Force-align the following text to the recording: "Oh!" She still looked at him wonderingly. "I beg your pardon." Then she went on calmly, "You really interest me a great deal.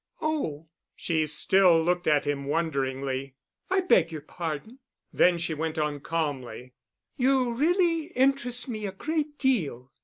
"Oh!" 0.23 0.67
She 0.95 1.27
still 1.27 1.79
looked 1.79 2.07
at 2.07 2.25
him 2.25 2.45
wonderingly. 2.45 3.35
"I 3.69 3.81
beg 3.81 4.11
your 4.11 4.21
pardon." 4.21 4.79
Then 5.13 5.37
she 5.37 5.53
went 5.53 5.77
on 5.77 5.99
calmly, 5.99 6.73
"You 7.17 7.53
really 7.53 8.05
interest 8.05 8.67
me 8.67 8.87
a 8.87 8.91
great 8.93 9.37
deal. 9.37 9.91